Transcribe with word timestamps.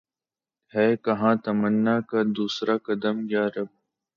ہے 0.73 0.85
کہاں 1.05 1.35
تمنا 1.43 1.95
کا 2.09 2.19
دوسرا 2.37 2.75
قدم 2.85 3.15
یا 3.29 3.43
رب 3.55 3.69